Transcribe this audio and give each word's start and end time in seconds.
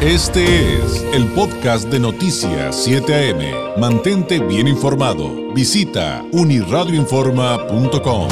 Este 0.00 0.76
es 0.76 1.02
el 1.12 1.26
podcast 1.32 1.88
de 1.88 1.98
Noticias 1.98 2.84
7 2.84 3.32
AM. 3.32 3.80
Mantente 3.80 4.38
bien 4.38 4.68
informado. 4.68 5.52
Visita 5.52 6.24
uniradioinforma.com. 6.30 8.28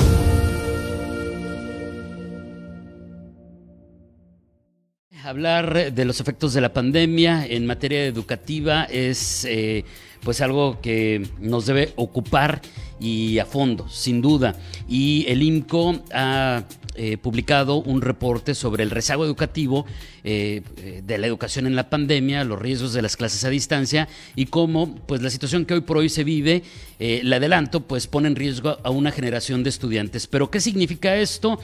Hablar 5.24 5.92
de 5.92 6.04
los 6.04 6.20
efectos 6.20 6.54
de 6.54 6.60
la 6.60 6.72
pandemia 6.72 7.44
en 7.44 7.66
materia 7.66 8.06
educativa 8.06 8.84
es 8.84 9.44
eh, 9.44 9.84
pues 10.22 10.40
algo 10.40 10.80
que 10.80 11.26
nos 11.40 11.66
debe 11.66 11.92
ocupar 11.96 12.62
y 13.00 13.40
a 13.40 13.44
fondo, 13.44 13.88
sin 13.88 14.22
duda. 14.22 14.54
Y 14.88 15.24
el 15.26 15.42
IMCO 15.42 15.96
ha 16.12 16.62
eh, 16.98 17.18
publicado 17.18 17.76
un 17.76 18.00
reporte 18.00 18.54
sobre 18.54 18.82
el 18.82 18.90
rezago 18.90 19.26
educativo 19.26 19.84
eh, 20.24 20.62
eh, 20.78 21.02
de 21.04 21.18
la 21.18 21.26
educación 21.26 21.66
en 21.66 21.76
la 21.76 21.90
pandemia, 21.90 22.42
los 22.42 22.58
riesgos 22.58 22.94
de 22.94 23.02
las 23.02 23.16
clases 23.18 23.44
a 23.44 23.50
distancia 23.50 24.08
y 24.34 24.46
cómo 24.46 24.94
pues 25.06 25.20
la 25.20 25.28
situación 25.28 25.66
que 25.66 25.74
hoy 25.74 25.82
por 25.82 25.98
hoy 25.98 26.08
se 26.08 26.24
vive, 26.24 26.62
le 26.98 27.36
adelanto, 27.36 27.80
pues 27.80 28.06
pone 28.06 28.28
en 28.28 28.36
riesgo 28.36 28.78
a 28.82 28.88
una 28.88 29.10
generación 29.10 29.62
de 29.62 29.68
estudiantes. 29.68 30.26
Pero 30.26 30.50
¿qué 30.50 30.60
significa 30.60 31.14
esto? 31.14 31.60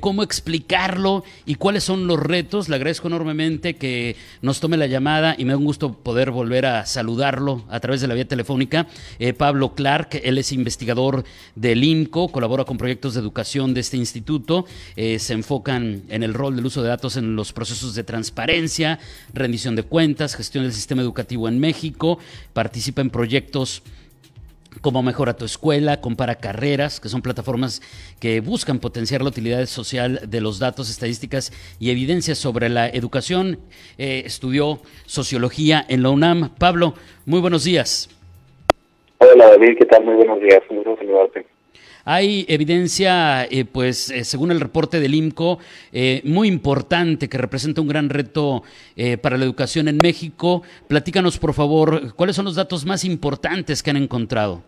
¿Cómo 0.00 0.24
explicarlo? 0.24 1.22
¿Y 1.46 1.54
cuáles 1.54 1.84
son 1.84 2.08
los 2.08 2.18
retos? 2.18 2.68
Le 2.68 2.74
agradezco 2.74 3.06
enormemente 3.06 3.76
que 3.76 4.16
nos 4.40 4.58
tome 4.58 4.76
la 4.76 4.88
llamada 4.88 5.36
y 5.38 5.44
me 5.44 5.52
da 5.52 5.58
un 5.58 5.64
gusto 5.64 5.92
poder 5.92 6.32
volver 6.32 6.66
a 6.66 6.84
saludarlo 6.84 7.64
a 7.70 7.78
través 7.78 8.00
de 8.00 8.08
la 8.08 8.14
vía 8.14 8.26
telefónica. 8.26 8.88
Pablo 9.38 9.76
Clark, 9.76 10.20
él 10.24 10.36
es 10.38 10.50
investigador 10.50 11.22
del 11.54 11.84
IMCO, 11.84 12.32
colabora 12.32 12.64
con 12.64 12.76
proyectos 12.76 13.14
de 13.14 13.20
educación 13.20 13.74
de 13.74 13.82
este 13.82 13.98
instituto 13.98 14.66
eh, 14.96 15.18
se 15.18 15.34
enfocan 15.34 16.02
en 16.08 16.22
el 16.22 16.34
rol 16.34 16.56
del 16.56 16.66
uso 16.66 16.82
de 16.82 16.88
datos 16.88 17.16
en 17.16 17.36
los 17.36 17.52
procesos 17.52 17.94
de 17.94 18.04
transparencia, 18.04 18.98
rendición 19.32 19.76
de 19.76 19.82
cuentas, 19.82 20.34
gestión 20.34 20.64
del 20.64 20.72
sistema 20.72 21.02
educativo 21.02 21.48
en 21.48 21.58
México, 21.58 22.18
participa 22.52 23.00
en 23.00 23.10
proyectos 23.10 23.82
como 24.80 25.02
Mejora 25.02 25.36
tu 25.36 25.44
Escuela, 25.44 26.00
Compara 26.00 26.36
Carreras, 26.36 27.00
que 27.00 27.08
son 27.08 27.22
plataformas 27.22 27.82
que 28.20 28.40
buscan 28.40 28.78
potenciar 28.78 29.22
la 29.22 29.28
utilidad 29.28 29.64
social 29.66 30.20
de 30.26 30.40
los 30.40 30.58
datos, 30.58 30.90
estadísticas 30.90 31.52
y 31.78 31.90
evidencias 31.90 32.38
sobre 32.38 32.68
la 32.68 32.88
educación. 32.88 33.58
Eh, 33.98 34.22
estudió 34.24 34.80
sociología 35.04 35.84
en 35.88 36.02
la 36.02 36.10
UNAM. 36.10 36.50
Pablo, 36.58 36.94
muy 37.26 37.40
buenos 37.40 37.64
días. 37.64 38.08
Hola 39.18 39.50
David, 39.50 39.76
¿qué 39.78 39.84
tal? 39.84 40.04
Muy 40.04 40.14
buenos 40.14 40.40
días, 40.40 40.60
un 40.68 40.76
gusto 40.76 40.96
saludarte. 40.96 41.51
Hay 42.04 42.44
evidencia, 42.48 43.44
eh, 43.44 43.64
pues, 43.64 44.10
eh, 44.10 44.24
según 44.24 44.50
el 44.50 44.60
reporte 44.60 44.98
del 44.98 45.14
IMCO, 45.14 45.58
eh, 45.92 46.20
muy 46.24 46.48
importante 46.48 47.28
que 47.28 47.38
representa 47.38 47.80
un 47.80 47.88
gran 47.88 48.08
reto 48.08 48.62
para 49.22 49.38
la 49.38 49.44
educación 49.44 49.88
en 49.88 49.98
México. 50.02 50.62
Platícanos, 50.86 51.38
por 51.38 51.54
favor, 51.54 52.14
cuáles 52.14 52.36
son 52.36 52.44
los 52.44 52.56
datos 52.56 52.84
más 52.84 53.04
importantes 53.04 53.82
que 53.82 53.90
han 53.90 53.96
encontrado. 53.96 54.62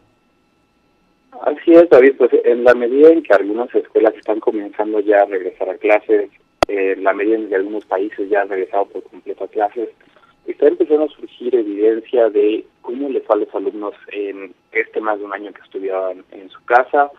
Así 1.42 1.72
es, 1.72 1.88
David, 1.90 2.14
pues 2.16 2.30
en 2.44 2.64
la 2.64 2.74
medida 2.74 3.10
en 3.10 3.22
que 3.22 3.34
algunas 3.34 3.72
escuelas 3.74 4.14
están 4.16 4.40
comenzando 4.40 5.00
ya 5.00 5.22
a 5.22 5.26
regresar 5.26 5.68
a 5.68 5.76
clases, 5.76 6.30
en 6.68 7.04
la 7.04 7.12
medida 7.12 7.36
en 7.36 7.48
que 7.48 7.54
algunos 7.54 7.84
países 7.84 8.28
ya 8.30 8.42
han 8.42 8.48
regresado 8.48 8.86
por 8.86 9.02
completo 9.04 9.44
a 9.44 9.48
clases, 9.48 9.90
está 10.46 10.68
empezando 10.68 11.04
a 11.04 11.08
surgir 11.08 11.54
evidencia 11.54 12.28
de 12.30 12.64
cómo 12.80 13.08
les 13.08 13.22
fue 13.24 13.36
a 13.36 13.38
los 13.40 13.54
alumnos 13.54 13.94
en 14.12 14.54
este 14.72 15.00
más 15.00 15.18
de 15.18 15.24
un 15.24 15.32
año 15.32 15.52
que 15.52 15.62
estudiaban 15.62 16.24
en 16.32 16.48
su 16.48 16.64
casa, 16.64 17.10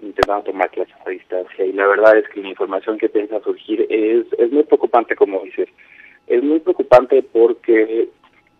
intentando 0.00 0.44
tomar 0.44 0.70
clases 0.70 0.94
a 1.04 1.10
distancia. 1.10 1.64
Y 1.64 1.72
la 1.72 1.86
verdad 1.86 2.16
es 2.18 2.28
que 2.28 2.40
la 2.40 2.48
información 2.48 2.98
que 2.98 3.08
piensa 3.08 3.40
surgir 3.40 3.86
es, 3.88 4.26
es 4.38 4.52
muy 4.52 4.64
preocupante, 4.64 5.16
como 5.16 5.42
dices. 5.42 5.68
Es 6.26 6.42
muy 6.42 6.60
preocupante 6.60 7.22
porque 7.22 8.08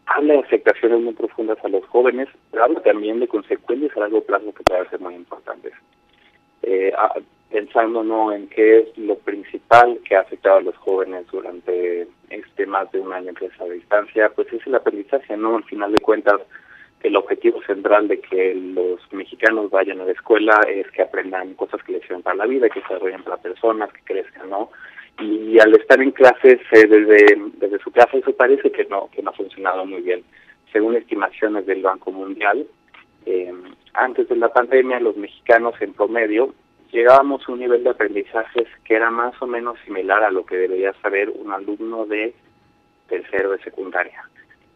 habla 0.07 0.35
de 0.35 0.41
afectaciones 0.41 1.01
muy 1.01 1.15
profundas 1.15 1.59
a 1.65 1.69
los 1.69 1.85
jóvenes, 1.87 2.29
pero 2.51 2.65
habla 2.65 2.81
también 2.81 3.21
de 3.21 3.29
consecuencias 3.29 3.97
a 3.97 4.01
largo 4.01 4.23
plazo 4.23 4.53
que 4.53 4.63
pueden 4.63 4.91
ser 4.91 5.01
muy 5.01 5.15
importantes. 5.15 5.73
Eh, 6.63 6.93
pensando 7.55 8.03
¿no? 8.03 8.33
en 8.33 8.49
qué 8.49 8.81
es 8.81 8.99
lo 8.99 9.17
principal 9.17 10.01
que 10.05 10.17
ha 10.17 10.21
afectado 10.23 10.57
a 10.57 10.63
los 10.63 10.77
jóvenes 10.77 11.25
durante 11.31 12.09
este 12.29 12.67
más 12.67 12.91
de 12.91 12.99
un 12.99 13.13
año 13.13 13.33
que 13.33 13.47
es 13.47 13.61
a 13.61 13.65
distancia, 13.67 14.29
pues 14.35 14.53
es 14.53 14.67
el 14.67 14.75
aprendizaje, 14.75 15.37
¿no? 15.37 15.57
Al 15.57 15.65
final 15.65 15.93
de 15.93 16.01
cuentas, 16.01 16.41
el 17.05 17.17
objetivo 17.17 17.63
central 17.63 18.09
de 18.09 18.19
que 18.19 18.55
los 18.55 19.01
mexicanos 19.13 19.71
vayan 19.71 20.01
a 20.01 20.07
la 20.07 20.13
escuela 20.13 20.59
es 20.67 20.91
que 20.91 21.03
aprendan 21.03 21.53
cosas 21.53 21.83
que 21.83 21.93
les 21.93 22.03
sirven 22.03 22.23
para 22.23 22.37
la 22.37 22.47
vida, 22.47 22.71
que 22.71 22.81
se 22.81 22.89
desarrollen 22.89 23.23
para 23.23 23.37
personas, 23.37 23.93
que 23.93 24.01
crezcan, 24.05 24.49
¿no? 24.49 24.71
Y 25.21 25.59
al 25.61 25.75
estar 25.75 26.01
en 26.01 26.13
clases 26.13 26.61
eh, 26.73 26.87
desde, 26.89 27.37
desde 27.59 27.79
su 27.81 27.91
casa 27.93 28.17
eso 28.17 28.35
parece 28.35 28.73
que 28.73 28.87
no, 28.87 29.11
que 29.13 29.23
no 29.23 29.31
ha 29.31 29.35
funcionado 29.35 29.85
muy 29.85 30.01
bien. 30.01 30.25
Según 30.73 30.97
estimaciones 30.97 31.67
del 31.67 31.83
Banco 31.83 32.11
Mundial, 32.11 32.67
eh, 33.27 33.53
antes 33.93 34.27
de 34.27 34.37
la 34.37 34.49
pandemia 34.49 34.99
los 34.99 35.17
mexicanos 35.19 35.75
en 35.81 35.93
promedio 35.93 36.55
llegábamos 36.91 37.47
a 37.47 37.53
un 37.53 37.61
nivel 37.61 37.85
de 37.85 37.91
aprendizajes 37.91 38.67
que 38.83 38.95
era 38.95 39.11
más 39.11 39.41
o 39.43 39.47
menos 39.47 39.79
similar 39.85 40.25
a 40.25 40.31
lo 40.31 40.47
que 40.47 40.57
debería 40.57 40.95
saber 41.03 41.29
un 41.29 41.53
alumno 41.53 42.07
de 42.07 42.35
tercero 43.09 43.51
de 43.51 43.59
secundaria 43.59 44.25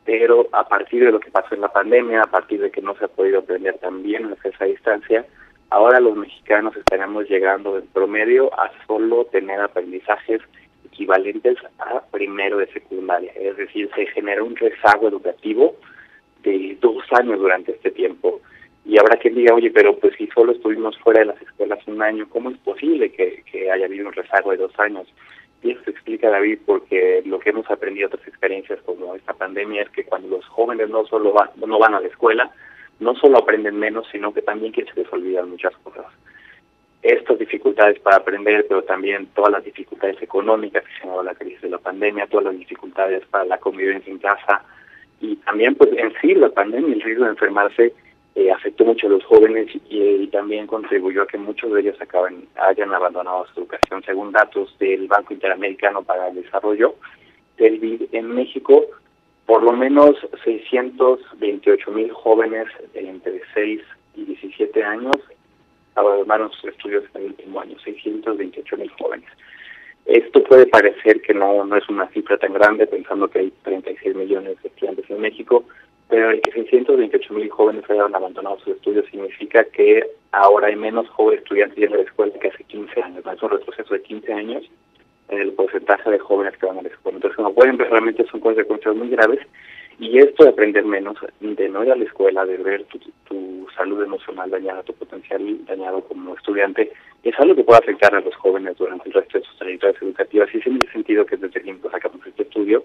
pero 0.08 0.48
a 0.52 0.66
partir 0.66 1.04
de 1.04 1.12
lo 1.12 1.20
que 1.20 1.30
pasó 1.30 1.54
en 1.54 1.60
la 1.60 1.68
pandemia, 1.68 2.22
a 2.22 2.30
partir 2.30 2.62
de 2.62 2.70
que 2.70 2.80
no 2.80 2.96
se 2.96 3.04
ha 3.04 3.08
podido 3.08 3.40
aprender 3.40 3.76
tan 3.76 4.02
bien 4.02 4.24
en 4.24 4.36
esa 4.42 4.64
distancia, 4.64 5.26
ahora 5.68 6.00
los 6.00 6.16
mexicanos 6.16 6.74
estaremos 6.74 7.28
llegando 7.28 7.76
en 7.76 7.86
promedio 7.88 8.50
a 8.58 8.72
solo 8.86 9.26
tener 9.26 9.60
aprendizajes 9.60 10.40
equivalentes 10.86 11.58
a 11.78 12.00
primero 12.10 12.56
de 12.56 12.72
secundaria, 12.72 13.32
es 13.34 13.58
decir, 13.58 13.90
se 13.94 14.06
genera 14.06 14.42
un 14.42 14.56
rezago 14.56 15.08
educativo 15.08 15.76
de 16.42 16.78
dos 16.80 17.04
años 17.12 17.38
durante 17.38 17.72
este 17.72 17.90
tiempo. 17.90 18.40
Y 18.86 18.98
habrá 18.98 19.18
quien 19.18 19.34
diga, 19.34 19.54
oye, 19.54 19.70
pero 19.70 19.98
pues 19.98 20.14
si 20.16 20.26
solo 20.28 20.52
estuvimos 20.52 20.96
fuera 21.00 21.20
de 21.20 21.26
las 21.26 21.42
escuelas 21.42 21.86
un 21.86 22.00
año, 22.00 22.26
¿cómo 22.30 22.48
es 22.48 22.56
posible 22.56 23.12
que 23.12 23.70
haya 23.70 23.84
habido 23.84 24.08
un 24.08 24.14
rezago 24.14 24.52
de 24.52 24.56
dos 24.56 24.72
años? 24.78 25.06
Y 25.62 25.72
eso 25.72 25.82
se 25.84 25.90
explica, 25.90 26.30
David, 26.30 26.60
porque 26.64 27.22
lo 27.26 27.40
que 27.40 27.50
hemos 27.50 27.68
aprendido 27.70 28.06
otras 28.08 28.26
experiencias 28.26 28.80
como 28.82 29.14
esta 29.14 29.34
pandemia 29.34 29.82
es 29.82 29.90
que 29.90 30.04
cuando 30.04 30.28
los 30.28 30.46
jóvenes 30.46 30.88
no 30.88 31.04
solo 31.06 31.32
van, 31.32 31.50
no 31.56 31.78
van 31.78 31.94
a 31.94 32.00
la 32.00 32.06
escuela, 32.06 32.50
no 33.00 33.14
solo 33.16 33.38
aprenden 33.38 33.78
menos, 33.78 34.06
sino 34.10 34.32
que 34.32 34.42
también 34.42 34.72
que 34.72 34.84
se 34.84 34.94
les 34.94 35.12
olvidan 35.12 35.50
muchas 35.50 35.76
cosas. 35.78 36.06
Estas 37.02 37.38
dificultades 37.38 37.98
para 38.00 38.16
aprender, 38.16 38.66
pero 38.68 38.82
también 38.82 39.26
todas 39.34 39.52
las 39.52 39.64
dificultades 39.64 40.20
económicas 40.20 40.84
que 40.84 41.00
generó 41.00 41.22
la 41.22 41.34
crisis 41.34 41.62
de 41.62 41.70
la 41.70 41.78
pandemia, 41.78 42.26
todas 42.26 42.46
las 42.46 42.58
dificultades 42.58 43.24
para 43.26 43.44
la 43.44 43.58
convivencia 43.58 44.10
en 44.10 44.18
casa 44.18 44.64
y 45.20 45.36
también 45.36 45.74
pues 45.74 45.90
en 45.96 46.12
sí 46.20 46.34
la 46.34 46.48
pandemia, 46.50 46.94
el 46.94 47.02
riesgo 47.02 47.24
de 47.24 47.30
enfermarse 47.30 47.92
eh, 48.38 48.52
afectó 48.52 48.84
mucho 48.84 49.08
a 49.08 49.10
los 49.10 49.24
jóvenes 49.24 49.66
y, 49.90 50.28
también 50.28 50.68
contribuyó 50.68 51.22
a 51.22 51.26
que 51.26 51.38
muchos 51.38 51.72
de 51.72 51.80
ellos 51.80 52.00
acaben, 52.00 52.46
hayan 52.54 52.94
abandonado 52.94 53.46
su 53.46 53.60
educación. 53.60 54.00
Según 54.04 54.30
datos 54.30 54.78
del 54.78 55.08
Banco 55.08 55.34
Interamericano 55.34 56.02
para 56.02 56.28
el 56.28 56.36
Desarrollo, 56.36 56.94
en 57.56 58.28
México, 58.28 58.84
por 59.44 59.64
lo 59.64 59.72
menos 59.72 60.14
628 60.44 61.90
mil 61.90 62.12
jóvenes 62.12 62.68
entre 62.94 63.40
6 63.54 63.80
y 64.14 64.24
17 64.26 64.84
años 64.84 65.16
abandonaron 65.96 66.52
sus 66.52 66.70
estudios 66.70 67.02
en 67.14 67.22
el 67.22 67.26
último 67.30 67.60
año, 67.60 67.76
628 67.80 68.76
mil 68.76 68.90
jóvenes. 69.00 69.28
Esto 70.06 70.44
puede 70.44 70.66
parecer 70.66 71.20
que 71.22 71.34
no, 71.34 71.64
no 71.64 71.76
es 71.76 71.88
una 71.88 72.06
cifra 72.10 72.38
tan 72.38 72.52
grande, 72.52 72.86
pensando 72.86 73.26
que 73.26 73.40
hay 73.40 73.52
36 73.64 74.14
millones 74.14 74.62
de 74.62 74.68
estudiantes 74.68 75.10
en 75.10 75.20
México, 75.20 75.64
pero 76.08 76.30
el 76.30 76.40
que 76.40 76.52
628 76.52 77.34
mil 77.34 77.50
jóvenes 77.50 77.88
hayan 77.90 78.14
abandonado 78.14 78.58
sus 78.60 78.76
estudios 78.76 79.04
significa 79.10 79.64
que 79.64 80.08
ahora 80.32 80.68
hay 80.68 80.76
menos 80.76 81.08
jóvenes 81.10 81.42
estudiantes 81.42 81.78
yendo 81.78 81.96
a 81.96 81.98
la 81.98 82.04
escuela 82.04 82.32
que 82.40 82.48
hace 82.48 82.64
15 82.64 83.02
años. 83.02 83.24
Es 83.26 83.42
un 83.42 83.50
retroceso 83.50 83.94
de 83.94 84.02
15 84.02 84.32
años 84.32 84.64
en 85.28 85.40
el 85.40 85.52
porcentaje 85.52 86.10
de 86.10 86.18
jóvenes 86.18 86.56
que 86.56 86.66
van 86.66 86.78
a 86.78 86.82
la 86.82 86.88
escuela. 86.88 87.16
Entonces, 87.16 87.36
como 87.36 87.54
pueden 87.54 87.76
ver, 87.76 87.90
realmente 87.90 88.26
son 88.30 88.40
consecuencias 88.40 88.96
muy 88.96 89.10
graves. 89.10 89.40
Y 89.98 90.18
esto 90.18 90.44
de 90.44 90.50
aprender 90.50 90.84
menos, 90.84 91.18
de 91.40 91.68
no 91.68 91.84
ir 91.84 91.92
a 91.92 91.96
la 91.96 92.04
escuela, 92.04 92.46
de 92.46 92.56
ver 92.56 92.84
tu, 92.84 93.66
salud 93.76 94.02
emocional 94.02 94.50
dañada, 94.50 94.82
tu 94.82 94.92
potencial 94.94 95.64
dañado 95.66 96.00
como 96.00 96.34
estudiante, 96.34 96.90
es 97.22 97.38
algo 97.38 97.54
que 97.54 97.62
puede 97.62 97.78
afectar 97.78 98.12
a 98.12 98.20
los 98.20 98.34
jóvenes 98.34 98.76
durante 98.76 99.08
el 99.08 99.14
resto 99.14 99.38
de 99.38 99.44
sus 99.44 99.56
trayectorias 99.58 100.02
educativas. 100.02 100.48
Y 100.52 100.58
es 100.58 100.66
en 100.66 100.76
ese 100.82 100.90
sentido 100.90 101.26
que 101.26 101.36
desde 101.36 101.60
tiempo 101.60 101.90
sacamos 101.90 102.26
este 102.26 102.42
estudio 102.42 102.82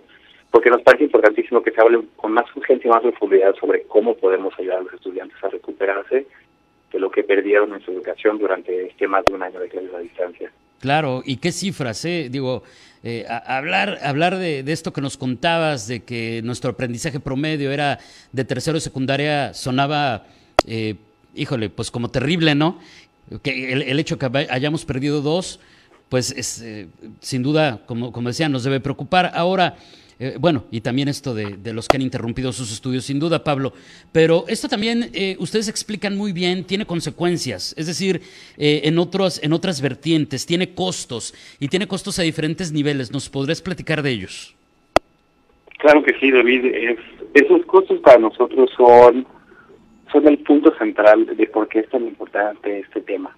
porque 0.54 0.70
nos 0.70 0.84
parece 0.84 1.06
importantísimo 1.06 1.64
que 1.64 1.72
se 1.72 1.82
hable 1.82 2.04
con 2.16 2.32
más 2.32 2.46
urgencia 2.56 2.88
y 2.88 2.92
más 2.92 3.02
profundidad 3.02 3.56
sobre 3.60 3.82
cómo 3.88 4.16
podemos 4.16 4.54
ayudar 4.60 4.78
a 4.78 4.82
los 4.84 4.94
estudiantes 4.94 5.36
a 5.44 5.48
recuperarse 5.48 6.28
de 6.92 7.00
lo 7.00 7.10
que 7.10 7.24
perdieron 7.24 7.74
en 7.74 7.82
su 7.82 7.90
educación 7.90 8.38
durante 8.38 8.86
este 8.86 9.08
más 9.08 9.26
de 9.26 9.34
un 9.34 9.42
año 9.42 9.60
de 9.60 9.68
clases 9.68 9.92
a 9.92 9.98
distancia. 9.98 10.52
Claro, 10.80 11.24
y 11.26 11.38
qué 11.38 11.52
cifras, 11.52 12.06
¿eh? 12.06 12.28
Digo, 12.30 12.62
eh, 13.04 13.26
hablar, 13.48 13.98
hablar 14.04 14.38
de, 14.38 14.60
esto 14.68 14.94
que 14.94 15.02
nos 15.02 15.18
contabas, 15.18 15.88
de 15.88 16.02
que 16.02 16.42
nuestro 16.44 16.70
aprendizaje 16.70 17.20
promedio 17.20 17.72
era 17.72 17.98
de 18.32 18.46
tercero 18.46 18.78
y 18.78 18.82
secundaria, 18.82 19.56
sonaba, 19.56 20.28
eh, 20.68 20.94
híjole, 21.34 21.72
pues 21.72 21.90
como 21.90 22.12
terrible, 22.12 22.54
¿no? 22.54 22.78
Que 23.42 23.74
el, 23.74 23.82
el 23.82 24.00
hecho 24.00 24.20
que 24.20 24.30
hayamos 24.52 24.86
perdido 24.86 25.22
dos, 25.22 25.60
pues 26.10 26.30
es, 26.30 26.62
eh, 26.62 26.90
sin 27.22 27.42
duda, 27.42 27.82
como, 27.88 28.12
como 28.12 28.28
decía, 28.28 28.50
nos 28.50 28.64
debe 28.64 28.80
preocupar. 28.80 29.32
Ahora, 29.34 29.78
eh, 30.19 30.36
bueno, 30.39 30.65
y 30.71 30.81
también 30.81 31.07
esto 31.07 31.33
de, 31.33 31.74
los 31.74 31.88
que 31.88 31.98
han 31.98 32.01
interrumpido 32.01 32.51
sus 32.51 32.71
estudios, 32.71 33.06
sin 33.06 33.19
duda, 33.19 33.44
Pablo. 33.44 33.74
Pero 34.12 34.45
esto 34.48 34.68
también, 34.68 35.10
eh, 35.13 35.36
ustedes 35.39 35.68
explican 35.68 36.15
muy 36.15 36.31
bien, 36.31 36.65
tiene 36.65 36.86
consecuencias, 36.86 37.74
es 37.77 37.88
decir, 37.88 38.21
eh, 38.57 38.81
en, 38.86 38.98
otros, 39.00 39.42
en 39.44 39.54
otras 39.54 39.81
vertientes, 39.81 40.45
tiene 40.45 40.74
costos 40.74 41.33
y 41.60 41.68
tiene 41.68 41.88
costos 41.88 42.19
a 42.19 42.24
diferentes 42.24 42.71
niveles. 42.71 43.12
¿Nos 43.12 43.30
podrías 43.30 43.62
platicar 43.62 44.01
de 44.01 44.12
ellos? 44.12 44.56
Claro 45.80 46.04
que 46.04 46.13
sí, 46.19 46.31
David. 46.31 46.66
esos 47.33 47.66
costos 47.66 48.00
para 48.00 48.19
nosotros 48.19 48.69
son, 48.77 49.25
son 50.12 50.27
el 50.27 50.38
punto 50.39 50.74
central 50.77 51.25
de 51.36 51.48
por 51.48 51.68
qué 51.68 51.80
es 51.80 51.89
tan 51.89 52.04
importante 52.07 52.80
este 52.80 53.01
tema. 53.01 53.36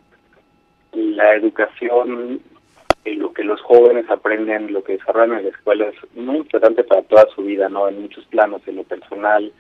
La 0.94 1.36
educación 1.36 2.42
lo 3.14 3.32
que 3.34 3.44
los 3.44 3.62
jóvenes 3.62 4.10
aprenden, 4.10 4.74
lo 4.74 4.84
que 4.84 4.94
desarrollan 4.94 5.38
en 5.38 5.44
la 5.46 5.50
escuela 5.52 5.86
es 5.88 5.96
muy 6.16 6.38
importante 6.38 6.84
para 6.84 7.04
toda 7.04 7.28
su 7.36 7.44
vida, 7.44 7.70
¿no? 7.70 7.88
En 7.88 8.02
muchos 8.02 8.26
planos, 8.26 8.62
en 8.68 8.78
lo 8.78 8.84
personal, 8.84 9.52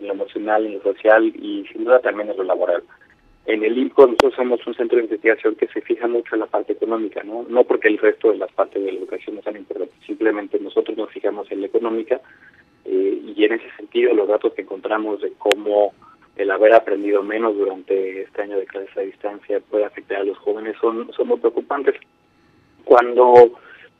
en 0.00 0.06
lo 0.06 0.14
emocional, 0.14 0.64
en 0.64 0.74
lo 0.74 0.82
social 0.82 1.26
y 1.26 1.66
sin 1.72 1.84
duda 1.84 2.00
también 2.00 2.30
en 2.30 2.36
lo 2.36 2.44
laboral. 2.44 2.82
En 3.46 3.64
el 3.64 3.76
INCO 3.76 4.06
nosotros 4.06 4.34
somos 4.36 4.64
un 4.68 4.74
centro 4.74 4.98
de 4.98 5.04
investigación 5.04 5.56
que 5.56 5.66
se 5.66 5.80
fija 5.80 6.06
mucho 6.06 6.36
en 6.36 6.40
la 6.40 6.46
parte 6.46 6.74
económica, 6.74 7.24
¿no? 7.24 7.44
No 7.48 7.64
porque 7.64 7.88
el 7.88 7.98
resto 7.98 8.30
de 8.30 8.38
las 8.38 8.52
partes 8.52 8.82
de 8.82 8.92
la 8.92 8.98
educación 8.98 9.34
no 9.34 9.42
sean 9.42 9.56
importantes, 9.56 9.96
simplemente 10.06 10.60
nosotros 10.60 10.96
nos 10.96 11.10
fijamos 11.10 11.50
en 11.50 11.60
la 11.60 11.66
económica 11.66 12.20
eh, 12.84 13.20
y 13.36 13.44
en 13.44 13.52
ese 13.54 13.68
sentido 13.76 14.14
los 14.14 14.28
datos 14.28 14.54
que 14.54 14.62
encontramos 14.62 15.20
de 15.20 15.32
cómo 15.38 15.92
el 16.36 16.50
haber 16.52 16.72
aprendido 16.72 17.24
menos 17.24 17.56
durante 17.56 18.22
este 18.22 18.42
año 18.42 18.58
de 18.58 18.66
clases 18.66 18.96
a 18.96 19.00
distancia 19.00 19.60
puede 19.60 19.84
afectar 19.86 20.20
a 20.20 20.24
los 20.24 20.38
jóvenes 20.38 20.76
son, 20.80 21.12
son 21.12 21.26
muy 21.26 21.38
preocupantes 21.38 21.96
cuando 22.84 23.52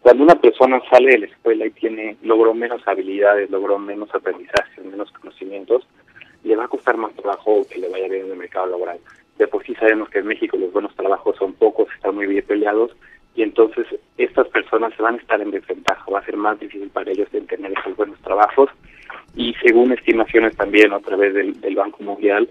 cuando 0.02 0.24
una 0.24 0.34
persona 0.34 0.82
sale 0.90 1.12
de 1.12 1.18
la 1.18 1.26
escuela 1.26 1.64
y 1.64 1.70
tiene 1.70 2.16
logró 2.22 2.54
menos 2.54 2.82
habilidades, 2.86 3.48
logró 3.50 3.78
menos 3.78 4.12
aprendizaje, 4.12 4.80
menos 4.82 5.12
conocimientos, 5.12 5.86
le 6.42 6.56
va 6.56 6.64
a 6.64 6.68
costar 6.68 6.96
más 6.96 7.14
trabajo 7.14 7.64
que 7.70 7.78
le 7.78 7.88
vaya 7.88 8.08
bien 8.08 8.26
en 8.26 8.32
el 8.32 8.38
mercado 8.38 8.66
laboral. 8.66 8.98
De 9.38 9.46
por 9.46 9.64
sí 9.64 9.76
sabemos 9.76 10.10
que 10.10 10.18
en 10.18 10.26
México 10.26 10.56
los 10.56 10.72
buenos 10.72 10.94
trabajos 10.96 11.36
son 11.36 11.52
pocos, 11.52 11.88
están 11.94 12.16
muy 12.16 12.26
bien 12.26 12.44
peleados, 12.44 12.90
y 13.36 13.42
entonces 13.42 13.86
estas 14.18 14.48
personas 14.48 14.92
se 14.96 15.02
van 15.02 15.14
a 15.14 15.18
estar 15.18 15.40
en 15.40 15.52
desventaja, 15.52 16.04
va 16.10 16.18
a 16.18 16.24
ser 16.24 16.36
más 16.36 16.58
difícil 16.58 16.90
para 16.90 17.12
ellos 17.12 17.28
tener 17.30 17.72
esos 17.72 17.96
buenos 17.96 18.18
trabajos, 18.22 18.70
y 19.36 19.54
según 19.64 19.92
estimaciones 19.92 20.56
también 20.56 20.92
a 20.92 20.98
través 20.98 21.32
del, 21.32 21.60
del 21.60 21.76
Banco 21.76 22.02
Mundial, 22.02 22.48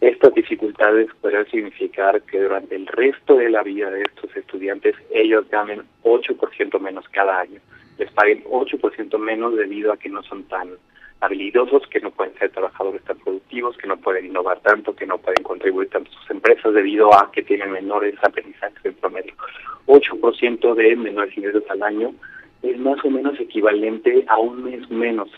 estas 0.00 0.32
dificultades 0.34 1.08
podrían 1.20 1.46
significar 1.46 2.22
que 2.22 2.40
durante 2.40 2.76
el 2.76 2.86
resto 2.86 3.36
de 3.36 3.50
la 3.50 3.62
vida 3.62 3.90
de 3.90 4.02
estos 4.02 4.34
estudiantes 4.36 4.94
ellos 5.10 5.48
ganen 5.50 5.82
8% 6.04 6.80
menos 6.80 7.08
cada 7.08 7.40
año, 7.40 7.60
les 7.98 8.10
paguen 8.12 8.44
8% 8.44 9.18
menos 9.18 9.56
debido 9.56 9.92
a 9.92 9.96
que 9.96 10.08
no 10.08 10.22
son 10.22 10.44
tan 10.44 10.68
habilidosos, 11.20 11.86
que 11.88 12.00
no 12.00 12.12
pueden 12.12 12.36
ser 12.38 12.50
trabajadores 12.50 13.02
tan 13.02 13.18
productivos, 13.18 13.76
que 13.76 13.88
no 13.88 13.96
pueden 13.96 14.26
innovar 14.26 14.60
tanto, 14.60 14.94
que 14.94 15.06
no 15.06 15.18
pueden 15.18 15.42
contribuir 15.42 15.88
tanto 15.88 16.10
a 16.10 16.14
sus 16.14 16.30
empresas 16.30 16.72
debido 16.72 17.12
a 17.12 17.32
que 17.32 17.42
tienen 17.42 17.72
menores 17.72 18.14
aprendizajes 18.22 18.84
en 18.84 18.94
promedio. 18.94 19.34
8% 19.86 20.74
de 20.74 20.96
menores 20.96 21.36
ingresos 21.36 21.64
al 21.70 21.82
año 21.82 22.14
es 22.62 22.78
más 22.78 23.04
o 23.04 23.10
menos 23.10 23.38
equivalente 23.40 24.24
a 24.28 24.38
un 24.38 24.62
mes 24.62 24.88
menos 24.90 25.28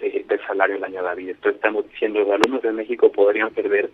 del 0.00 0.40
salario 0.46 0.76
del 0.76 0.84
año 0.84 1.02
de 1.02 1.14
vida. 1.14 1.30
Entonces 1.32 1.56
estamos 1.56 1.88
diciendo, 1.90 2.20
los 2.20 2.30
alumnos 2.30 2.62
de 2.62 2.72
México 2.72 3.12
podrían 3.12 3.50
perder 3.50 3.90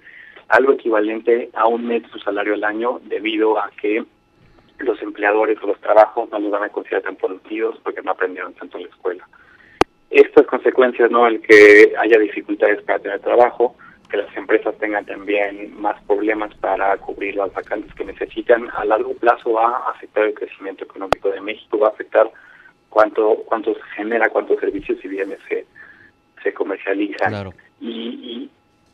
algo 0.48 0.72
equivalente 0.72 1.50
a 1.54 1.66
un 1.66 1.86
mes 1.86 2.02
de 2.02 2.08
su 2.08 2.18
salario 2.20 2.54
al 2.54 2.64
año 2.64 3.00
debido 3.04 3.58
a 3.58 3.70
que 3.80 4.04
los 4.78 5.00
empleadores 5.02 5.58
o 5.62 5.66
los 5.68 5.80
trabajos 5.80 6.30
no 6.30 6.38
los 6.38 6.50
van 6.50 6.64
a 6.64 6.68
considerar 6.68 7.02
tan 7.02 7.16
productivos 7.16 7.78
porque 7.82 8.02
no 8.02 8.12
aprendieron 8.12 8.54
tanto 8.54 8.76
en 8.76 8.84
la 8.84 8.90
escuela. 8.90 9.28
Estas 10.10 10.46
consecuencias, 10.46 11.10
¿no? 11.10 11.26
El 11.26 11.40
que 11.40 11.94
haya 11.98 12.18
dificultades 12.18 12.82
para 12.82 12.98
tener 12.98 13.20
trabajo, 13.20 13.74
que 14.08 14.18
las 14.18 14.36
empresas 14.36 14.76
tengan 14.78 15.04
también 15.04 15.74
más 15.80 16.00
problemas 16.04 16.54
para 16.58 16.96
cubrir 16.98 17.34
las 17.34 17.52
vacantes 17.52 17.92
que 17.94 18.04
necesitan, 18.04 18.68
a 18.76 18.84
largo 18.84 19.14
plazo 19.14 19.52
va 19.52 19.78
a 19.78 19.90
afectar 19.90 20.24
el 20.24 20.34
crecimiento 20.34 20.84
económico 20.84 21.30
de 21.30 21.40
México, 21.40 21.78
va 21.78 21.88
a 21.88 21.90
afectar 21.90 22.30
cuánto 22.88 23.42
cuánto 23.46 23.74
se 23.74 23.82
genera, 23.96 24.28
cuántos 24.28 24.60
servicios 24.60 25.04
y 25.04 25.08
bienes 25.08 25.40
se, 25.48 25.66
se 26.46 26.54
comercializan. 26.54 27.52
Y, 27.80 28.48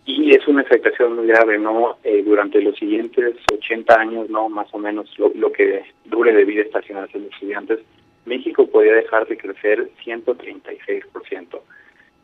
y, 0.07 0.35
es 0.35 0.49
una 0.49 0.63
afectación 0.63 1.17
muy 1.17 1.27
grave, 1.27 1.59
¿no? 1.59 1.99
Eh, 2.03 2.23
durante 2.25 2.63
los 2.63 2.75
siguientes 2.77 3.37
80 3.53 3.95
años, 3.95 4.31
¿no? 4.31 4.49
Más 4.49 4.69
o 4.73 4.79
menos 4.79 5.07
lo, 5.19 5.53
que 5.53 5.85
dure 6.07 6.33
de 6.33 6.45
vida 6.45 6.63
esta 6.63 6.81
generación 6.81 7.25
de 7.25 7.29
estudiantes, 7.29 7.81
México 8.25 8.67
podría 8.67 8.95
dejar 8.95 9.27
de 9.27 9.37
crecer 9.37 9.91
136%. 10.03 11.61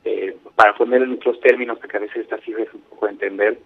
Eh, 0.05 0.37
para 0.57 0.75
poner 0.75 1.03
en 1.03 1.13
otros 1.13 1.39
términos, 1.41 1.79
que 1.79 1.97
a 1.97 2.01
veces 2.01 2.23
esta 2.23 2.39
cifra 2.39 2.63
es 2.63 2.73
un 2.73 2.81
poco 2.81 3.07
de 3.07 3.13
entender, 3.13 3.59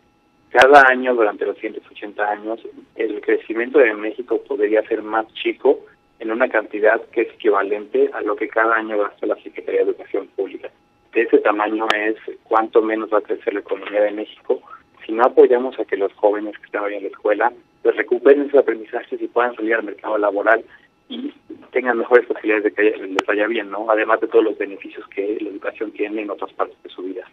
cada 0.51 0.83
año 0.89 1.15
durante 1.15 1.47
los 1.47 1.55
siguientes 1.57 1.85
80 1.89 2.29
años, 2.29 2.61
el 2.97 3.21
crecimiento 3.21 3.79
de 3.79 3.95
México 3.95 4.43
podría 4.43 4.83
ser 4.89 5.03
más 5.03 5.27
chico 5.35 5.79
en 6.19 6.33
una 6.33 6.49
cantidad 6.49 7.01
que 7.13 7.23
es 7.23 7.35
equivalente 7.35 8.11
a 8.13 8.21
lo 8.21 8.35
que 8.35 8.49
cada 8.49 8.75
año 8.75 8.99
gasta 8.99 9.27
la 9.27 9.37
Secretaría 9.37 9.85
de 9.85 9.91
Educación 9.91 10.27
Pública 10.35 10.71
de 11.13 11.23
ese 11.23 11.39
tamaño 11.39 11.87
es 11.95 12.17
cuánto 12.45 12.83
menos 12.83 13.11
va 13.13 13.19
a 13.19 13.23
crecer 13.23 13.55
la 13.55 13.61
economía 13.61 14.03
de 14.03 14.13
México 14.13 14.63
si 15.05 15.13
no 15.13 15.25
apoyamos 15.25 15.79
a 15.79 15.85
que 15.85 15.97
los 15.97 16.13
jóvenes 16.15 16.57
que 16.59 16.67
están 16.67 16.85
hoy 16.85 16.95
en 16.95 17.03
la 17.03 17.09
escuela 17.09 17.53
pues 17.83 17.97
recuperen 17.97 18.51
sus 18.51 18.61
aprendizajes 18.61 19.21
y 19.21 19.29
puedan 19.29 19.55
salir 19.57 19.75
al 19.75 19.83
mercado 19.83 20.17
laboral 20.19 20.65
y 21.09 21.33
tengan 21.73 21.99
mejores 21.99 22.27
posibilidades 22.27 22.65
de 22.65 22.73
que 22.73 22.97
les 22.97 23.27
vaya 23.27 23.47
bien, 23.47 23.71
¿no? 23.71 23.91
Además 23.91 24.21
de 24.21 24.29
todos 24.29 24.45
los 24.45 24.57
beneficios 24.57 25.07
que 25.09 25.37
la 25.41 25.51
educación 25.51 25.91
tiene 25.93 26.23
en 26.23 26.31
otras 26.31 26.53
partes 26.53 26.81
de 26.83 26.91
su 26.91 27.03
vida. 27.03 27.27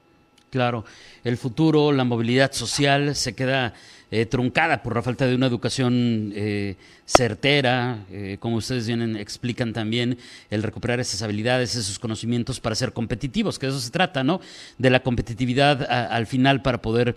Claro, 0.49 0.83
el 1.23 1.37
futuro, 1.37 1.91
la 1.91 2.03
movilidad 2.03 2.51
social 2.53 3.15
se 3.15 3.33
queda 3.33 3.75
eh, 4.09 4.25
truncada 4.25 4.81
por 4.81 4.95
la 4.95 5.03
falta 5.03 5.27
de 5.27 5.35
una 5.35 5.45
educación 5.45 6.33
eh, 6.35 6.75
certera, 7.05 8.05
eh, 8.11 8.37
como 8.39 8.55
ustedes 8.55 8.87
bien 8.87 9.15
explican 9.15 9.73
también, 9.73 10.17
el 10.49 10.63
recuperar 10.63 10.99
esas 10.99 11.21
habilidades, 11.21 11.75
esos 11.75 11.99
conocimientos 11.99 12.59
para 12.59 12.73
ser 12.73 12.93
competitivos, 12.93 13.59
que 13.59 13.67
de 13.67 13.73
eso 13.73 13.79
se 13.79 13.91
trata, 13.91 14.23
¿no? 14.23 14.41
De 14.79 14.89
la 14.89 15.03
competitividad 15.03 15.83
al 15.83 16.25
final 16.25 16.63
para 16.63 16.81
poder 16.81 17.15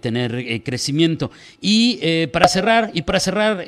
tener 0.00 0.62
crecimiento. 0.62 1.30
Y 1.60 2.26
para 2.28 2.48
cerrar, 2.48 2.90
y 2.92 3.02
para 3.02 3.20
cerrar, 3.20 3.64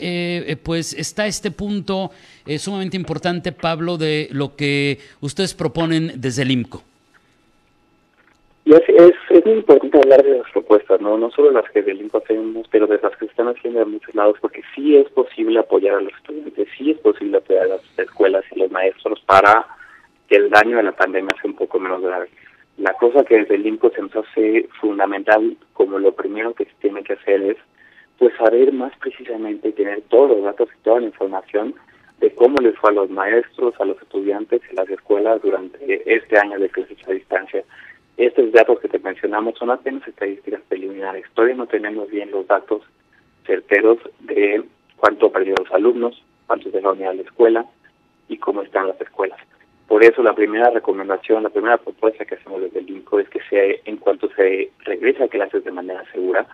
pues 0.63 0.93
está 0.95 1.27
este 1.27 1.51
punto 1.51 2.11
sumamente 2.59 2.97
importante, 2.97 3.53
Pablo, 3.53 3.99
de 3.99 4.29
lo 4.33 4.57
que 4.57 4.99
ustedes 5.21 5.55
proponen 5.55 6.15
desde 6.17 6.43
el 6.43 6.51
IMCO. 6.51 6.83
Y 8.69 8.75
es, 8.75 8.83
es, 8.87 9.47
muy 9.47 9.55
importante 9.55 9.97
hablar 9.97 10.23
de 10.23 10.41
las 10.41 10.51
propuestas, 10.51 11.01
¿no? 11.01 11.17
No 11.17 11.31
solo 11.31 11.53
las 11.53 11.71
que 11.71 11.81
del 11.81 12.03
INCO 12.03 12.19
hacemos, 12.19 12.69
pero 12.71 12.87
de 12.87 13.01
las 13.03 13.17
que 13.17 13.25
se 13.25 13.31
están 13.31 13.49
haciendo 13.49 13.81
en 13.81 13.93
muchos 13.93 14.15
lados, 14.15 14.37
porque 14.43 14.61
sí 14.75 14.95
es 14.95 15.09
posible 15.09 15.59
apoyar 15.59 15.95
a 15.95 16.01
los 16.03 16.13
estudiantes, 16.13 16.69
sí 16.77 16.91
es 16.91 16.99
posible 16.99 17.39
apoyar 17.39 17.63
a 17.63 17.69
las 17.69 17.81
escuelas 17.97 18.45
y 18.55 18.59
los 18.59 18.71
maestros 18.71 19.23
para 19.25 19.67
que 20.29 20.37
el 20.37 20.51
daño 20.51 20.77
de 20.77 20.83
la 20.83 20.93
pandemia 20.93 21.35
sea 21.41 21.51
un 21.51 21.57
poco 21.57 21.81
menos 21.81 22.03
grave. 22.03 22.29
La 22.77 22.93
cosa 22.93 23.25
que 23.25 23.39
desde 23.39 23.55
el 23.55 23.67
INCO 23.67 23.89
se 23.89 24.03
nos 24.03 24.15
hace 24.15 24.69
fundamental, 24.83 25.57
como 25.73 25.99
lo 25.99 26.13
primero 26.13 26.53
que 26.53 26.67
se 26.67 26.75
tiene 26.83 27.03
que 27.03 27.15
hacer 27.15 27.41
es, 27.41 27.57
pues 28.19 28.37
saber 28.37 28.71
más 28.75 28.93
precisamente, 28.99 29.73
tener 29.73 30.03
todos 30.11 30.33
los 30.33 30.43
datos 30.43 30.69
y 30.79 30.83
toda 30.83 31.01
la 31.01 31.07
información 31.07 31.75
de 32.21 32.35
cómo 32.35 32.57
les 32.61 32.77
fue 32.77 32.91
a 32.91 32.93
los 32.93 33.09
maestros, 33.09 33.73
a 33.81 33.87
los 33.87 33.97
estudiantes 34.03 34.61
y 34.71 34.77
las 34.77 34.91
escuelas 34.91 35.41
durante 35.41 36.03
este 36.05 36.39
año 36.39 36.59
de 36.59 36.69
clases 36.69 36.99
a 37.09 37.13
distancia 37.13 37.65
estos 38.19 38.51
datos 38.51 38.81
que 38.81 38.89
te 38.89 38.99
mencionamos 38.99 39.57
son 39.59 39.71
apenas 39.71 40.07
estadísticas 40.07 40.61
preliminares. 40.69 41.25
Todavía 41.35 41.57
no 41.57 41.67
tenemos 41.67 42.11
bien 42.11 42.31
los 42.33 42.47
datos 42.47 42.83
certeros 43.47 43.99
de 44.21 44.65
cuánto 44.97 45.31
perdieron 45.31 45.65
los 45.65 45.73
alumnos, 45.73 46.23
cuántos 46.47 46.73
dejaron 46.73 47.01
ir 47.01 47.07
a 47.07 47.15
la 47.15 47.23
escuela 47.23 47.65
y 48.29 48.37
cómo 48.39 48.63
están 48.63 48.89
las 48.89 49.01
escuelas. 49.01 49.39
Por 49.87 50.05
eso 50.05 50.23
la 50.23 50.35
primera 50.35 50.69
recomendación, 50.71 51.45
la 51.45 51.49
primera 51.49 51.79
propuesta 51.79 52.25
que 52.25 52.35
hacemos 52.35 52.61
desde 52.61 52.81
el 52.81 52.91
INCO 52.91 53.21
es 53.21 53.29
que 53.31 53.41
se, 53.49 53.81
en 53.85 53.97
cuanto 53.97 54.29
se 54.35 54.71
regrese 54.81 55.25
a 55.25 55.29
clases 55.29 55.65
de 55.65 55.71
manera 55.71 56.05
segura, 56.13 56.47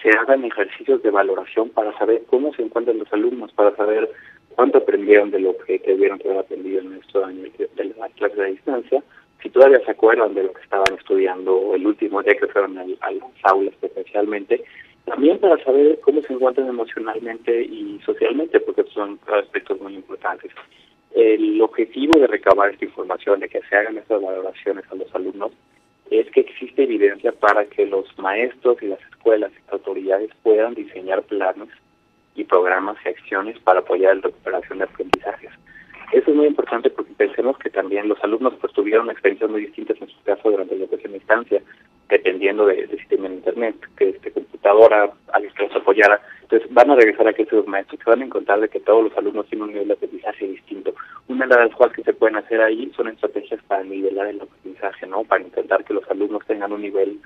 se 0.00 0.10
hagan 0.10 0.44
ejercicios 0.44 1.02
de 1.02 1.10
valoración 1.10 1.70
para 1.70 1.96
saber 1.98 2.22
cómo 2.26 2.54
se 2.54 2.62
encuentran 2.62 2.98
los 2.98 3.12
alumnos, 3.12 3.52
para 3.52 3.74
saber 3.74 4.10
cuánto 4.54 4.78
aprendieron 4.78 5.30
de 5.30 5.40
lo 5.40 5.56
que 5.58 5.80
que 5.80 5.92
haber 5.92 6.38
aprendido 6.38 6.80
en 6.80 6.90
nuestro 6.94 7.24
año 7.24 7.42
de 7.42 7.84
la 7.98 8.08
clase 8.10 8.36
de 8.36 8.52
distancia, 8.52 9.02
si 9.44 9.50
todavía 9.50 9.78
se 9.84 9.90
acuerdan 9.90 10.32
de 10.32 10.44
lo 10.44 10.54
que 10.54 10.62
estaban 10.62 10.94
estudiando 10.98 11.74
el 11.74 11.86
último 11.86 12.22
día 12.22 12.34
que 12.34 12.46
fueron 12.46 12.78
a, 12.78 12.84
las 12.86 13.22
aulas 13.42 13.74
especialmente, 13.82 14.64
también 15.04 15.38
para 15.38 15.62
saber 15.62 16.00
cómo 16.00 16.22
se 16.22 16.32
encuentran 16.32 16.66
emocionalmente 16.66 17.62
y 17.62 18.00
socialmente, 18.06 18.58
porque 18.60 18.84
son 18.84 19.20
aspectos 19.26 19.78
muy 19.82 19.96
importantes. 19.96 20.50
El 21.14 21.60
objetivo 21.60 22.18
de 22.18 22.26
recabar 22.26 22.70
esta 22.70 22.86
información, 22.86 23.40
de 23.40 23.50
que 23.50 23.60
se 23.68 23.76
hagan 23.76 23.98
estas 23.98 24.22
valoraciones 24.22 24.84
a 24.90 24.94
los 24.94 25.14
alumnos, 25.14 25.52
es 26.10 26.30
que 26.30 26.40
existe 26.40 26.84
evidencia 26.84 27.32
para 27.32 27.66
que 27.66 27.84
los 27.84 28.06
maestros 28.18 28.82
y 28.82 28.86
las 28.86 29.00
escuelas 29.10 29.52
y 29.52 29.60
las 29.64 29.74
autoridades 29.74 30.30
puedan 30.42 30.72
diseñar 30.72 31.22
planes 31.22 31.68
y 32.34 32.44
programas 32.44 32.96
y 33.04 33.10
acciones 33.10 33.58
para 33.58 33.80
apoyar 33.80 34.16
la 34.16 34.22
recuperación 34.22 34.78
de 34.78 34.84
aprendizajes. 34.84 35.50
Eso 36.14 36.30
es 36.30 36.36
muy 36.36 36.46
importante 36.46 36.90
porque 36.90 37.12
pensemos 37.14 37.58
que 37.58 37.70
también 37.70 38.06
los 38.08 38.22
alumnos 38.22 38.54
pues 38.60 38.72
tuvieron 38.72 39.10
experiencias 39.10 39.50
muy 39.50 39.62
distintas 39.62 40.00
en 40.00 40.06
su 40.06 40.22
caso 40.22 40.48
durante 40.48 40.76
la 40.76 40.84
educación 40.84 41.10
a 41.10 41.14
distancia, 41.14 41.60
dependiendo 42.08 42.66
del 42.66 42.88
de 42.88 42.98
sistema 42.98 43.28
de 43.28 43.34
internet, 43.34 43.74
que 43.96 44.10
este 44.10 44.30
computadora, 44.30 45.10
alguien 45.32 45.52
que 45.54 45.64
los 45.64 45.74
apoyara. 45.74 46.20
Entonces 46.42 46.72
van 46.72 46.92
a 46.92 46.94
regresar 46.94 47.26
a 47.26 47.32
que 47.32 47.44
los 47.50 47.66
maestros 47.66 47.98
se 47.98 48.08
van 48.08 48.22
a 48.22 48.26
encontrar 48.26 48.60
de 48.60 48.68
que 48.68 48.78
todos 48.78 49.02
los 49.02 49.18
alumnos 49.18 49.48
tienen 49.48 49.64
un 49.64 49.72
nivel 49.72 49.88
de 49.88 49.94
aprendizaje 49.94 50.46
distinto. 50.46 50.94
Una 51.26 51.48
de 51.48 51.56
las 51.56 51.74
cosas 51.74 51.92
que 51.96 52.04
se 52.04 52.14
pueden 52.14 52.36
hacer 52.36 52.60
ahí 52.60 52.92
son 52.94 53.08
estrategias 53.08 53.60
para 53.64 53.82
nivelar 53.82 54.28
el 54.28 54.40
aprendizaje, 54.40 55.08
¿no? 55.08 55.24
Para 55.24 55.42
intentar 55.42 55.82
que 55.82 55.94
los 55.94 56.08
alumnos 56.08 56.46
tengan 56.46 56.72
un 56.72 56.82
nivel 56.82 57.18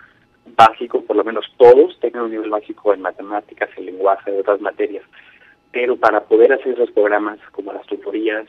básico, 0.57 1.03
por 1.03 1.17
lo 1.17 1.25
menos 1.25 1.45
todos 1.59 2.01
tengan 2.01 2.23
un 2.23 2.31
nivel 2.31 2.49
básico 2.49 2.95
en 2.95 3.03
matemáticas, 3.03 3.69
en 3.77 3.85
lenguaje, 3.85 4.31
en 4.31 4.41
otras 4.41 4.63
materias. 4.63 5.05
Pero 5.73 5.95
para 5.97 6.25
poder 6.25 6.55
hacer 6.55 6.73
esos 6.73 6.91
programas 6.93 7.39
como 7.53 7.75
las 7.75 7.87
tutorías, 7.87 8.47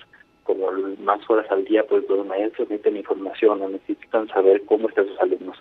como 0.50 0.72
más 1.04 1.20
horas 1.30 1.46
al 1.52 1.64
día, 1.64 1.86
pues 1.88 2.04
los 2.10 2.26
maestros 2.26 2.68
necesitan 2.72 2.98
información, 2.98 3.72
necesitan 3.72 4.28
saber 4.30 4.64
cómo 4.66 4.90
están 4.90 5.08
sus 5.08 5.20
alumnos. 5.20 5.58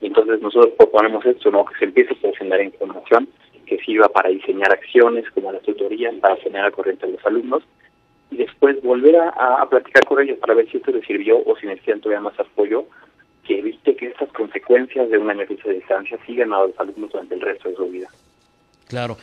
Entonces 0.00 0.40
nosotros 0.40 0.72
proponemos 0.78 1.26
esto, 1.26 1.50
¿no? 1.50 1.64
que 1.64 1.76
se 1.80 1.86
empiece 1.86 2.14
a 2.14 2.36
generar 2.38 2.62
información 2.62 3.28
que 3.66 3.78
sirva 3.78 4.08
para 4.08 4.28
diseñar 4.28 4.72
acciones 4.72 5.28
como 5.32 5.50
las 5.50 5.62
tutorías, 5.62 6.14
para 6.20 6.36
generar 6.36 6.70
corriente 6.70 7.06
a 7.06 7.08
los 7.08 7.26
alumnos, 7.26 7.64
y 8.30 8.36
después 8.36 8.80
volver 8.82 9.16
a, 9.16 9.30
a, 9.30 9.68
platicar 9.68 10.04
con 10.04 10.22
ellos 10.22 10.38
para 10.38 10.54
ver 10.54 10.70
si 10.70 10.76
esto 10.76 10.92
les 10.92 11.04
sirvió 11.04 11.42
o 11.44 11.56
si 11.56 11.66
necesitan 11.66 12.00
todavía 12.00 12.20
más 12.20 12.38
apoyo, 12.38 12.84
que 13.44 13.58
evite 13.58 13.96
que 13.96 14.06
estas 14.06 14.28
consecuencias 14.30 15.10
de 15.10 15.18
una 15.18 15.32
emergencia 15.32 15.70
de 15.70 15.78
distancia 15.78 16.16
sigan 16.24 16.52
a 16.52 16.62
los 16.62 16.78
alumnos 16.78 17.10
durante 17.10 17.34
el 17.34 17.40
resto 17.40 17.68
de 17.68 17.74
su 17.74 17.86
vida. 17.88 18.08
Claro, 18.86 19.16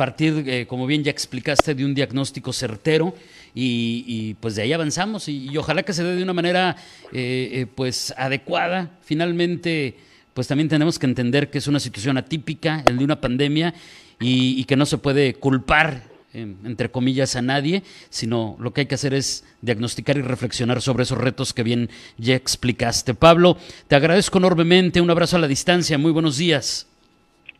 partir, 0.00 0.44
eh, 0.46 0.66
como 0.66 0.86
bien 0.86 1.04
ya 1.04 1.10
explicaste, 1.10 1.74
de 1.74 1.84
un 1.84 1.94
diagnóstico 1.94 2.54
certero 2.54 3.14
y, 3.54 4.32
pues 4.40 4.54
de 4.54 4.62
ahí 4.62 4.72
avanzamos 4.72 5.28
y, 5.28 5.54
ojalá 5.58 5.82
que 5.82 5.92
se 5.92 6.02
dé 6.02 6.16
de 6.16 6.22
una 6.22 6.32
manera 6.32 6.74
eh, 7.12 7.50
eh, 7.52 7.66
pues 7.66 8.14
adecuada. 8.16 8.98
Finalmente, 9.02 9.98
pues 10.32 10.46
también 10.46 10.70
tenemos 10.70 10.98
que 10.98 11.04
entender 11.04 11.50
que 11.50 11.58
es 11.58 11.66
una 11.66 11.78
situación 11.78 12.16
atípica, 12.16 12.82
el 12.86 12.96
de 12.96 13.04
una 13.04 13.20
pandemia 13.20 13.74
y, 14.18 14.58
y 14.58 14.64
que 14.64 14.74
no 14.74 14.86
se 14.86 14.96
puede 14.96 15.34
culpar 15.34 16.08
entre 16.32 16.92
comillas, 16.92 17.34
a 17.34 17.42
nadie, 17.42 17.82
sino 18.08 18.56
lo 18.60 18.72
que 18.72 18.82
hay 18.82 18.86
que 18.86 18.94
hacer 18.94 19.14
es 19.14 19.42
diagnosticar 19.62 20.16
y 20.16 20.22
reflexionar 20.22 20.80
sobre 20.80 21.02
esos 21.02 21.18
retos 21.18 21.52
que 21.52 21.64
bien 21.64 21.90
ya 22.18 22.36
explicaste. 22.36 23.14
Pablo, 23.14 23.58
te 23.88 23.96
agradezco 23.96 24.38
enormemente, 24.38 25.00
un 25.00 25.10
abrazo 25.10 25.36
a 25.36 25.40
la 25.40 25.48
distancia, 25.48 25.98
muy 25.98 26.12
buenos 26.12 26.36
días. 26.38 26.86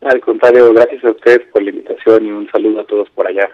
Al 0.01 0.19
contrario, 0.21 0.73
gracias 0.73 1.03
a 1.03 1.11
ustedes 1.11 1.47
por 1.51 1.61
la 1.63 1.69
invitación 1.69 2.25
y 2.25 2.31
un 2.31 2.49
saludo 2.51 2.81
a 2.81 2.85
todos 2.85 3.09
por 3.11 3.27
allá. 3.27 3.49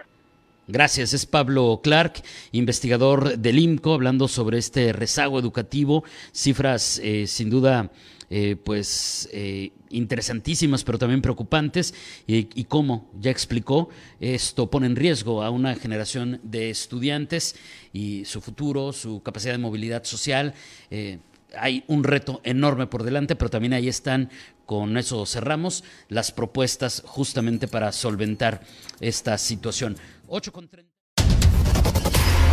Gracias, 0.70 1.14
es 1.14 1.26
Pablo 1.26 1.80
Clark, 1.82 2.22
investigador 2.52 3.38
del 3.38 3.60
IMCO, 3.60 3.94
hablando 3.94 4.28
sobre 4.28 4.58
este 4.58 4.92
rezago 4.92 5.40
educativo, 5.40 6.04
cifras 6.34 7.00
eh, 7.04 7.26
sin 7.26 7.50
duda 7.50 7.90
eh, 8.30 8.58
pues 8.62 9.30
eh, 9.32 9.72
interesantísimas, 9.90 10.84
pero 10.84 10.98
también 10.98 11.22
preocupantes, 11.22 11.94
y, 12.28 12.50
y 12.60 12.66
cómo 12.66 13.10
ya 13.18 13.32
explicó, 13.32 13.88
esto 14.20 14.70
pone 14.70 14.88
en 14.88 14.98
riesgo 14.98 15.42
a 15.42 15.50
una 15.50 15.76
generación 15.76 16.42
de 16.44 16.70
estudiantes 16.70 17.56
y 17.94 18.26
su 18.26 18.42
futuro, 18.42 18.92
su 18.92 19.24
capacidad 19.24 19.54
de 19.54 19.60
movilidad 19.60 20.04
social. 20.04 20.54
Eh, 20.92 21.20
hay 21.56 21.84
un 21.88 22.04
reto 22.04 22.42
enorme 22.44 22.88
por 22.88 23.04
delante, 23.04 23.36
pero 23.36 23.50
también 23.50 23.74
ahí 23.74 23.88
están, 23.88 24.30
con 24.66 24.98
eso 24.98 25.26
cerramos, 25.26 25.84
las 26.10 26.32
propuestas 26.32 27.04
justamente 27.06 27.68
para 27.68 27.92
solventar 27.92 28.62
esta 29.00 29.38
situación. 29.38 29.96
8 30.28 30.52
con 30.52 30.68
30. 30.68 30.92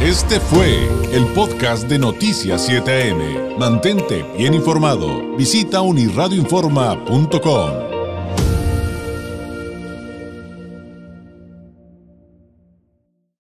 Este 0.01 0.41
fue 0.41 0.89
el 1.13 1.25
podcast 1.35 1.89
de 1.89 1.99
Noticias 1.99 2.69
7am. 2.69 3.57
Mantente 3.57 4.25
bien 4.37 4.53
informado. 4.53 5.35
Visita 5.37 5.81
unirradioinforma.com. 5.81 7.84